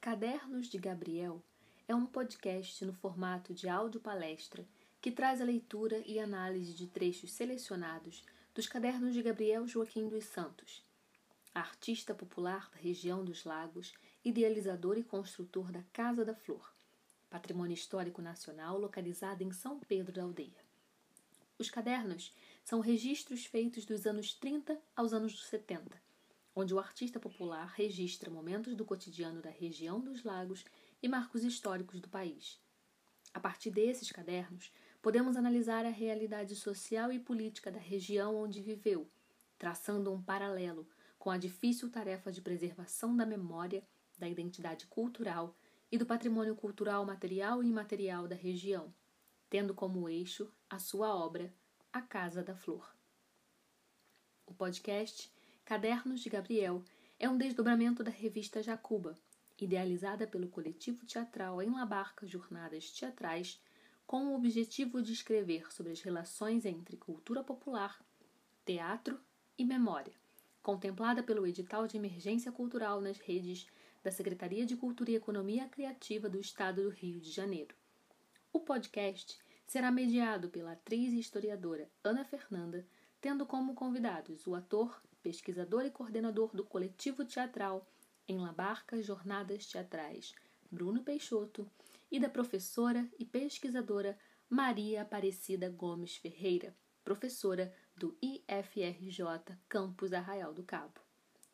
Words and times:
Cadernos 0.00 0.68
de 0.68 0.78
Gabriel 0.78 1.42
é 1.86 1.94
um 1.94 2.06
podcast 2.06 2.82
no 2.86 2.94
formato 2.94 3.52
de 3.52 3.68
áudio 3.68 4.00
palestra 4.00 4.66
que 4.98 5.12
traz 5.12 5.42
a 5.42 5.44
leitura 5.44 6.02
e 6.06 6.18
análise 6.18 6.72
de 6.72 6.86
trechos 6.86 7.32
selecionados 7.32 8.24
dos 8.54 8.66
Cadernos 8.66 9.12
de 9.12 9.20
Gabriel 9.20 9.68
Joaquim 9.68 10.08
dos 10.08 10.24
Santos, 10.24 10.82
artista 11.54 12.14
popular 12.14 12.70
da 12.70 12.78
região 12.78 13.22
dos 13.22 13.44
Lagos, 13.44 13.92
idealizador 14.24 14.96
e 14.96 15.04
construtor 15.04 15.70
da 15.70 15.82
Casa 15.92 16.24
da 16.24 16.34
Flor, 16.34 16.72
patrimônio 17.28 17.74
histórico 17.74 18.22
nacional 18.22 18.78
localizado 18.78 19.44
em 19.44 19.52
São 19.52 19.78
Pedro 19.80 20.14
da 20.14 20.22
Aldeia. 20.22 20.64
Os 21.58 21.68
cadernos 21.68 22.34
são 22.64 22.80
registros 22.80 23.44
feitos 23.44 23.84
dos 23.84 24.06
anos 24.06 24.32
30 24.32 24.80
aos 24.96 25.12
anos 25.12 25.46
70 25.46 26.09
onde 26.60 26.74
o 26.74 26.78
artista 26.78 27.18
popular 27.18 27.72
registra 27.74 28.30
momentos 28.30 28.76
do 28.76 28.84
cotidiano 28.84 29.40
da 29.40 29.48
região 29.48 29.98
dos 29.98 30.22
lagos 30.22 30.64
e 31.02 31.08
marcos 31.08 31.42
históricos 31.42 32.00
do 32.00 32.08
país. 32.08 32.60
A 33.32 33.40
partir 33.40 33.70
desses 33.70 34.12
cadernos, 34.12 34.70
podemos 35.00 35.36
analisar 35.36 35.86
a 35.86 35.90
realidade 35.90 36.54
social 36.54 37.10
e 37.10 37.18
política 37.18 37.72
da 37.72 37.78
região 37.78 38.36
onde 38.36 38.60
viveu, 38.60 39.10
traçando 39.58 40.12
um 40.12 40.22
paralelo 40.22 40.86
com 41.18 41.30
a 41.30 41.38
difícil 41.38 41.90
tarefa 41.90 42.30
de 42.30 42.42
preservação 42.42 43.16
da 43.16 43.24
memória, 43.24 43.82
da 44.18 44.28
identidade 44.28 44.86
cultural 44.86 45.56
e 45.90 45.96
do 45.96 46.04
patrimônio 46.04 46.54
cultural 46.54 47.06
material 47.06 47.62
e 47.62 47.68
imaterial 47.68 48.28
da 48.28 48.36
região, 48.36 48.92
tendo 49.48 49.74
como 49.74 50.08
eixo 50.08 50.52
a 50.68 50.78
sua 50.78 51.14
obra 51.14 51.54
A 51.90 52.02
Casa 52.02 52.42
da 52.42 52.54
Flor. 52.54 52.94
O 54.46 54.52
podcast 54.52 55.32
Cadernos 55.70 56.20
de 56.20 56.28
Gabriel 56.28 56.82
é 57.16 57.28
um 57.28 57.38
desdobramento 57.38 58.02
da 58.02 58.10
revista 58.10 58.60
Jacuba, 58.60 59.16
idealizada 59.56 60.26
pelo 60.26 60.48
coletivo 60.48 61.06
teatral 61.06 61.62
Em 61.62 61.70
La 61.70 61.86
Barca 61.86 62.26
Jornadas 62.26 62.90
Teatrais, 62.90 63.62
com 64.04 64.26
o 64.26 64.34
objetivo 64.34 65.00
de 65.00 65.12
escrever 65.12 65.72
sobre 65.72 65.92
as 65.92 66.00
relações 66.00 66.66
entre 66.66 66.96
cultura 66.96 67.44
popular, 67.44 68.04
teatro 68.64 69.20
e 69.56 69.64
memória, 69.64 70.12
contemplada 70.60 71.22
pelo 71.22 71.46
edital 71.46 71.86
de 71.86 71.96
emergência 71.96 72.50
cultural 72.50 73.00
nas 73.00 73.20
redes 73.20 73.68
da 74.02 74.10
Secretaria 74.10 74.66
de 74.66 74.74
Cultura 74.74 75.12
e 75.12 75.14
Economia 75.14 75.68
Criativa 75.68 76.28
do 76.28 76.40
Estado 76.40 76.82
do 76.82 76.88
Rio 76.88 77.20
de 77.20 77.30
Janeiro. 77.30 77.76
O 78.52 78.58
podcast 78.58 79.38
será 79.68 79.92
mediado 79.92 80.48
pela 80.48 80.72
atriz 80.72 81.12
e 81.12 81.20
historiadora 81.20 81.88
Ana 82.02 82.24
Fernanda, 82.24 82.84
tendo 83.20 83.46
como 83.46 83.76
convidados 83.76 84.48
o 84.48 84.56
ator 84.56 85.00
pesquisador 85.22 85.84
e 85.84 85.90
coordenador 85.90 86.54
do 86.54 86.64
coletivo 86.64 87.24
teatral 87.24 87.86
em 88.26 88.38
Labarca 88.38 89.02
Jornadas 89.02 89.66
Teatrais, 89.66 90.34
Bruno 90.70 91.02
Peixoto, 91.02 91.68
e 92.10 92.18
da 92.18 92.28
professora 92.28 93.08
e 93.18 93.24
pesquisadora 93.24 94.18
Maria 94.48 95.02
Aparecida 95.02 95.70
Gomes 95.70 96.16
Ferreira, 96.16 96.74
professora 97.04 97.72
do 97.96 98.16
IFRJ 98.20 99.56
Campus 99.68 100.12
Arraial 100.12 100.52
do 100.52 100.64
Cabo. 100.64 101.00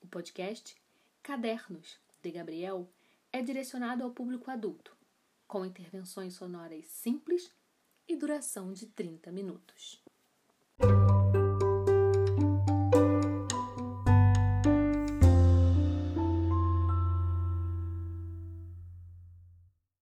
O 0.00 0.08
podcast 0.08 0.76
Cadernos 1.22 1.98
de 2.20 2.30
Gabriel 2.30 2.90
é 3.32 3.42
direcionado 3.42 4.02
ao 4.02 4.10
público 4.10 4.50
adulto, 4.50 4.96
com 5.46 5.64
intervenções 5.64 6.34
sonoras 6.34 6.86
simples 6.86 7.52
e 8.08 8.16
duração 8.16 8.72
de 8.72 8.86
30 8.86 9.30
minutos. 9.30 10.02